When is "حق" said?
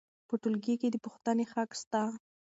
1.51-1.69